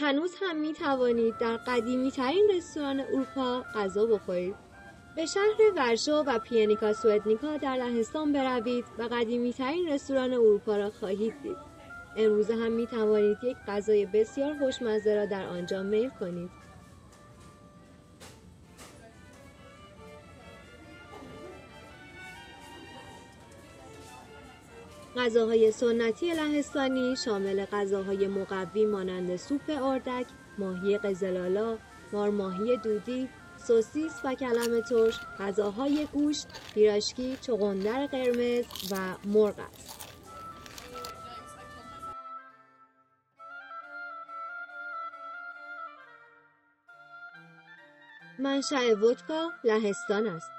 هنوز 0.00 0.34
هم 0.40 0.56
می 0.56 0.72
توانید 0.72 1.38
در 1.38 1.56
قدیمی 1.56 2.10
ترین 2.10 2.50
رستوران 2.56 3.00
اروپا 3.00 3.64
غذا 3.74 4.06
بخورید. 4.06 4.54
به 5.16 5.26
شهر 5.26 5.72
ورشو 5.76 6.12
و 6.12 6.38
پیانیکا 6.38 6.92
سوئدنیکا 6.92 7.56
در 7.56 7.74
لهستان 7.74 8.32
بروید 8.32 8.84
و 8.98 9.02
قدیمی 9.02 9.52
ترین 9.52 9.88
رستوران 9.88 10.32
اروپا 10.32 10.76
را 10.76 10.90
خواهید 10.90 11.34
دید. 11.42 11.56
امروزه 12.16 12.54
هم 12.54 12.72
می 12.72 12.86
توانید 12.86 13.38
یک 13.42 13.56
غذای 13.68 14.06
بسیار 14.06 14.58
خوشمزه 14.58 15.14
را 15.14 15.26
در 15.26 15.46
آنجا 15.46 15.82
میل 15.82 16.10
کنید. 16.20 16.50
غذاهای 25.18 25.72
سنتی 25.72 26.34
لهستانی 26.34 27.16
شامل 27.16 27.64
غذاهای 27.64 28.28
مقوی 28.28 28.86
مانند 28.86 29.36
سوپ 29.36 29.82
اردک، 29.82 30.26
ماهی 30.58 30.98
قزلالا، 30.98 31.78
مارماهی 32.12 32.76
دودی، 32.76 33.28
سوسیس 33.66 34.12
و 34.24 34.34
کلم 34.34 34.80
ترش، 34.80 35.20
غذاهای 35.38 36.06
گوشت، 36.12 36.46
پیراشکی، 36.74 37.36
چغندر 37.40 38.06
قرمز 38.06 38.64
و 38.90 38.96
مرغ 39.24 39.58
است. 39.58 40.08
منشأ 48.38 48.94
ودکا 48.94 49.50
لهستان 49.64 50.26
است. 50.26 50.57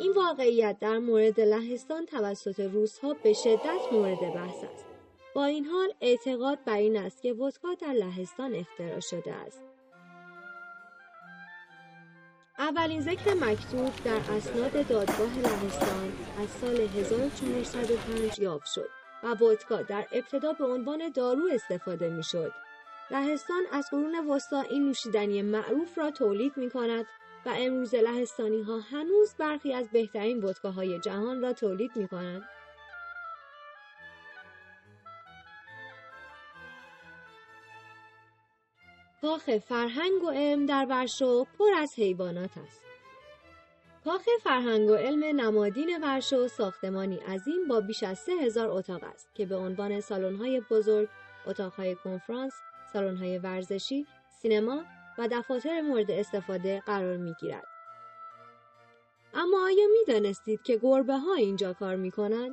این 0.00 0.12
واقعیت 0.12 0.76
در 0.80 0.98
مورد 0.98 1.40
لهستان 1.40 2.06
توسط 2.06 2.60
روسها 2.60 3.14
به 3.22 3.32
شدت 3.32 3.92
مورد 3.92 4.34
بحث 4.34 4.64
است. 4.74 4.86
با 5.34 5.44
این 5.44 5.64
حال 5.64 5.94
اعتقاد 6.00 6.64
بر 6.64 6.76
این 6.76 6.96
است 6.96 7.22
که 7.22 7.32
ودکا 7.32 7.74
در 7.74 7.92
لهستان 7.92 8.54
اختراع 8.54 9.00
شده 9.00 9.32
است. 9.32 9.62
اولین 12.58 13.00
ذکر 13.00 13.34
مکتوب 13.34 13.90
در 14.04 14.20
اسناد 14.36 14.88
دادگاه 14.88 15.38
لهستان 15.38 16.12
از 16.42 16.48
سال 16.50 16.80
1405 16.80 18.38
یافت 18.38 18.66
شد 18.66 18.88
و 19.22 19.34
ودکا 19.34 19.82
در 19.82 20.06
ابتدا 20.12 20.52
به 20.52 20.64
عنوان 20.64 21.08
دارو 21.08 21.48
استفاده 21.52 22.08
می 22.08 22.22
شد. 22.24 22.52
لهستان 23.10 23.62
از 23.72 23.88
قرون 23.90 24.28
وسطا 24.30 24.60
این 24.60 24.86
نوشیدنی 24.86 25.42
معروف 25.42 25.98
را 25.98 26.10
تولید 26.10 26.56
می 26.56 26.70
کند 26.70 27.06
و 27.48 27.50
امروز 27.56 27.94
لهستانی 27.94 28.62
ها 28.62 28.78
هنوز 28.78 29.34
برخی 29.38 29.74
از 29.74 29.90
بهترین 29.90 30.44
ودکاهای 30.44 31.00
جهان 31.00 31.42
را 31.42 31.52
تولید 31.52 31.90
می 31.96 32.08
کنند. 32.08 32.42
کاخ 39.22 39.58
فرهنگ 39.58 40.24
و 40.24 40.30
علم 40.30 40.66
در 40.66 40.86
ورشو 40.90 41.44
پر 41.58 41.74
از 41.76 41.94
حیوانات 41.96 42.50
است. 42.58 42.82
کاخ 44.04 44.22
فرهنگ 44.42 44.90
و 44.90 44.94
علم 44.94 45.40
نمادین 45.40 45.98
ورشو 46.02 46.48
ساختمانی 46.48 47.16
عظیم 47.16 47.68
با 47.68 47.80
بیش 47.80 48.02
از 48.02 48.18
سه 48.18 48.32
هزار 48.32 48.68
اتاق 48.68 49.04
است 49.04 49.34
که 49.34 49.46
به 49.46 49.56
عنوان 49.56 50.00
سالن‌های 50.00 50.62
بزرگ، 50.70 51.08
اتاقهای 51.46 51.94
کنفرانس، 51.94 52.52
سالن‌های 52.92 53.38
ورزشی، 53.38 54.06
سینما 54.42 54.84
و 55.18 55.28
دفاتر 55.28 55.80
مورد 55.80 56.10
استفاده 56.10 56.82
قرار 56.86 57.16
می 57.16 57.34
گیرد. 57.40 57.66
اما 59.34 59.64
آیا 59.64 59.86
می 59.86 60.14
دانستید 60.14 60.62
که 60.62 60.76
گربه 60.82 61.16
ها 61.16 61.34
اینجا 61.34 61.72
کار 61.72 61.96
می 61.96 62.10
کنند؟ 62.10 62.52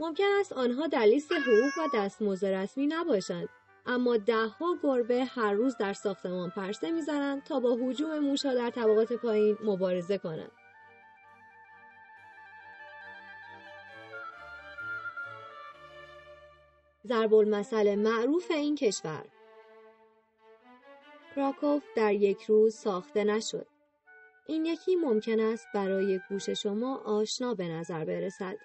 ممکن 0.00 0.24
است 0.40 0.52
آنها 0.52 0.86
در 0.86 1.02
لیست 1.02 1.32
حقوق 1.32 1.78
و 1.78 1.88
دستمزد 1.94 2.46
رسمی 2.46 2.86
نباشند 2.86 3.48
اما 3.86 4.16
دهها 4.16 4.76
گربه 4.82 5.24
هر 5.24 5.52
روز 5.52 5.76
در 5.76 5.92
ساختمان 5.92 6.50
پرسه 6.50 6.90
می‌زنند 6.90 7.44
تا 7.44 7.60
با 7.60 7.74
هجوم 7.74 8.18
موشها 8.18 8.54
در 8.54 8.70
طبقات 8.70 9.12
پایین 9.12 9.58
مبارزه 9.64 10.18
کنند 10.18 10.52
ضرب 17.06 17.34
المثل 17.34 17.94
معروف 17.94 18.50
این 18.50 18.76
کشور 18.76 19.24
کراکوف 21.38 21.82
در 21.96 22.14
یک 22.14 22.42
روز 22.42 22.74
ساخته 22.74 23.24
نشد. 23.24 23.66
این 24.46 24.64
یکی 24.64 24.96
ممکن 24.96 25.40
است 25.40 25.66
برای 25.74 26.20
گوش 26.28 26.50
شما 26.50 26.96
آشنا 26.96 27.54
به 27.54 27.68
نظر 27.68 28.04
برسد. 28.04 28.56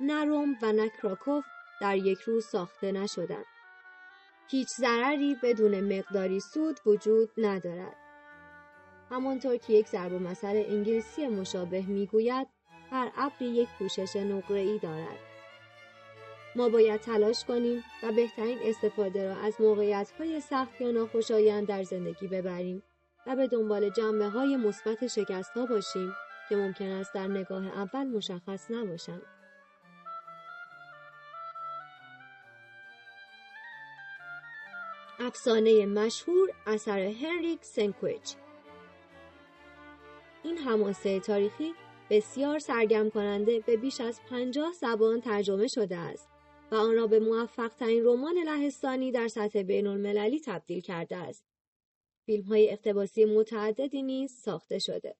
نه 0.00 0.24
روم 0.24 0.56
و 0.62 0.72
نه 0.72 0.88
کراکوف 0.88 1.44
در 1.80 1.96
یک 1.96 2.18
روز 2.18 2.46
ساخته 2.46 2.92
نشدند. 2.92 3.44
هیچ 4.48 4.68
ضرری 4.68 5.36
بدون 5.42 5.98
مقداری 5.98 6.40
سود 6.40 6.80
وجود 6.86 7.30
ندارد. 7.38 7.96
همانطور 9.10 9.56
که 9.56 9.72
یک 9.72 9.88
ضرب 9.88 10.12
مثل 10.12 10.64
انگلیسی 10.66 11.28
مشابه 11.28 11.82
می‌گوید 11.82 12.46
هر 12.90 13.12
ابری 13.16 13.46
یک 13.46 13.68
پوشش 13.78 14.16
نقره‌ای 14.16 14.78
دارد. 14.78 15.35
ما 16.56 16.68
باید 16.68 17.00
تلاش 17.00 17.44
کنیم 17.44 17.84
و 18.02 18.12
بهترین 18.12 18.58
استفاده 18.62 19.28
را 19.28 19.36
از 19.36 19.60
موقعیت 19.60 20.12
های 20.18 20.40
سخت 20.40 20.80
یا 20.80 20.90
ناخوشایند 20.90 21.66
در 21.66 21.82
زندگی 21.82 22.26
ببریم 22.26 22.82
و 23.26 23.36
به 23.36 23.46
دنبال 23.46 23.90
جنبه 23.90 24.28
های 24.28 24.56
مثبت 24.56 25.06
شکست 25.06 25.50
ها 25.50 25.66
باشیم 25.66 26.12
که 26.48 26.56
ممکن 26.56 26.84
است 26.84 27.14
در 27.14 27.26
نگاه 27.26 27.66
اول 27.66 28.04
مشخص 28.06 28.70
نباشند. 28.70 29.22
افسانه 35.20 35.86
مشهور 35.86 36.48
اثر 36.66 37.00
هنریک 37.00 37.64
سنکویچ 37.64 38.34
این 40.42 40.58
حماسه 40.58 41.20
تاریخی 41.20 41.74
بسیار 42.10 42.58
سرگرم 42.58 43.10
کننده 43.10 43.60
به 43.60 43.76
بیش 43.76 44.00
از 44.00 44.20
پنجاه 44.30 44.72
زبان 44.72 45.20
ترجمه 45.20 45.66
شده 45.66 45.96
است 45.96 46.35
و 46.72 46.74
آن 46.74 46.94
را 46.94 47.06
به 47.06 47.18
موفق 47.18 47.68
ترین 47.68 48.04
رمان 48.04 48.38
لهستانی 48.38 49.12
در 49.12 49.28
سطح 49.28 49.62
بین 49.62 49.86
المللی 49.86 50.40
تبدیل 50.40 50.80
کرده 50.80 51.16
است. 51.16 51.44
فیلم 52.26 52.44
های 52.44 52.70
اقتباسی 52.70 53.24
متعددی 53.24 54.02
نیز 54.02 54.32
ساخته 54.32 54.78
شده. 54.78 55.16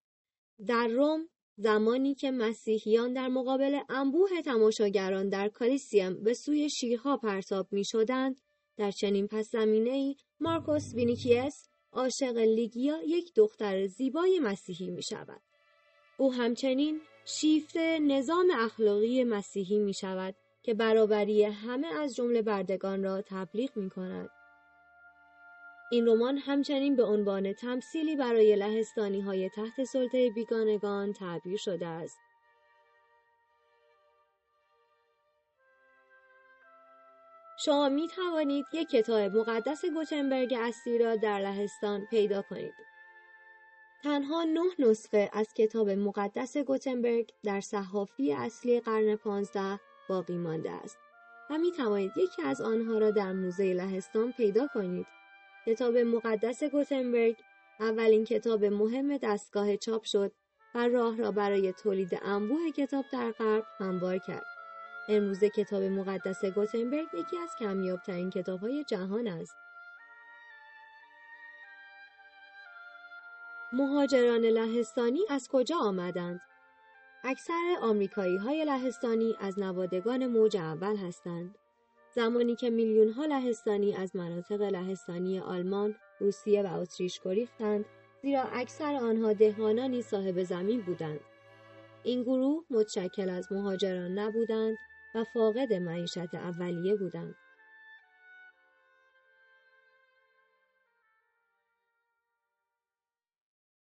در 0.67 0.87
روم 0.87 1.29
زمانی 1.57 2.15
که 2.15 2.31
مسیحیان 2.31 3.13
در 3.13 3.27
مقابل 3.27 3.79
انبوه 3.89 4.41
تماشاگران 4.45 5.29
در 5.29 5.49
کولوسیوم 5.49 6.23
به 6.23 6.33
سوی 6.33 6.69
شیرها 6.69 7.17
پرتاب 7.17 7.67
می 7.71 7.85
شدند، 7.85 8.41
در 8.77 8.91
چنین 8.91 9.27
پس 9.27 9.51
زمینه 9.51 9.89
ای 9.89 10.15
مارکوس 10.39 10.93
وینیکیوس 10.95 11.69
عاشق 11.91 12.37
لیگیا 12.37 12.97
یک 13.05 13.33
دختر 13.35 13.87
زیبای 13.87 14.39
مسیحی 14.39 14.89
می 14.89 15.03
شود. 15.03 15.41
او 16.17 16.33
همچنین 16.33 17.01
شیفته 17.25 17.99
نظام 17.99 18.51
اخلاقی 18.55 19.23
مسیحی 19.23 19.79
می 19.79 19.93
شود 19.93 20.35
که 20.67 20.73
برابری 20.73 21.43
همه 21.43 21.87
از 21.87 22.15
جمله 22.15 22.41
بردگان 22.41 23.03
را 23.03 23.21
تبلیغ 23.21 23.77
می 23.77 23.89
کند. 23.89 24.29
این 25.91 26.07
رمان 26.07 26.37
همچنین 26.37 26.95
به 26.95 27.03
عنوان 27.03 27.53
تمثیلی 27.53 28.15
برای 28.15 28.55
لهستانی 28.55 29.21
های 29.21 29.49
تحت 29.49 29.83
سلطه 29.83 30.29
بیگانگان 30.29 31.13
تعبیر 31.13 31.57
شده 31.57 31.87
است. 31.87 32.17
شما 37.65 37.89
می 37.89 38.07
توانید 38.07 38.65
یک 38.73 38.89
کتاب 38.89 39.19
مقدس 39.19 39.85
گوتنبرگ 39.85 40.53
اصلی 40.59 40.97
را 40.97 41.15
در 41.15 41.39
لهستان 41.39 42.05
پیدا 42.09 42.41
کنید. 42.41 42.73
تنها 44.03 44.43
نه 44.43 44.69
نسخه 44.79 45.29
از 45.33 45.53
کتاب 45.53 45.89
مقدس 45.89 46.57
گوتنبرگ 46.57 47.31
در 47.43 47.61
صحافی 47.61 48.33
اصلی 48.33 48.79
قرن 48.79 49.15
پانزده 49.15 49.79
باقی 50.09 50.37
مانده 50.37 50.71
است 50.71 50.97
و 51.49 51.57
می 51.57 51.71
توانید 51.71 52.17
یکی 52.17 52.41
از 52.41 52.61
آنها 52.61 52.97
را 52.97 53.11
در 53.11 53.31
موزه 53.31 53.73
لهستان 53.73 54.31
پیدا 54.31 54.67
کنید. 54.73 55.07
کتاب 55.65 55.97
مقدس 55.97 56.63
گوتنبرگ 56.63 57.35
اولین 57.79 58.25
کتاب 58.25 58.65
مهم 58.65 59.17
دستگاه 59.17 59.77
چاپ 59.77 60.03
شد 60.03 60.31
و 60.75 60.87
راه 60.87 61.17
را 61.17 61.31
برای 61.31 61.73
تولید 61.73 62.19
انبوه 62.21 62.71
کتاب 62.77 63.05
در 63.13 63.31
غرب 63.31 63.63
هموار 63.79 64.17
کرد. 64.17 64.45
امروزه 65.09 65.49
کتاب 65.49 65.83
مقدس 65.83 66.45
گوتنبرگ 66.45 67.07
یکی 67.13 67.37
از 67.37 67.49
کمیابترین 67.59 68.29
کتابهای 68.29 68.83
جهان 68.83 69.27
است. 69.27 69.55
مهاجران 73.73 74.41
لهستانی 74.41 75.21
از 75.29 75.47
کجا 75.51 75.77
آمدند؟ 75.77 76.41
اکثر 77.23 77.75
آمریکایی 77.81 78.37
های 78.37 78.65
لهستانی 78.65 79.35
از 79.39 79.59
نوادگان 79.59 80.27
موج 80.27 80.57
اول 80.57 80.95
هستند. 80.95 81.55
زمانی 82.15 82.55
که 82.55 82.69
میلیون 82.69 83.09
ها 83.09 83.25
لهستانی 83.25 83.95
از 83.95 84.15
مناطق 84.15 84.61
لهستانی 84.61 85.39
آلمان، 85.39 85.95
روسیه 86.19 86.63
و 86.63 86.79
اتریش 86.79 87.21
گریختند، 87.25 87.85
زیرا 88.21 88.41
اکثر 88.41 88.95
آنها 88.95 89.33
دهقانانی 89.33 90.01
صاحب 90.01 90.43
زمین 90.43 90.81
بودند. 90.81 91.19
این 92.03 92.23
گروه 92.23 92.63
متشکل 92.69 93.29
از 93.29 93.51
مهاجران 93.51 94.19
نبودند 94.19 94.77
و 95.15 95.23
فاقد 95.33 95.73
معیشت 95.73 96.35
اولیه 96.35 96.95
بودند. 96.95 97.35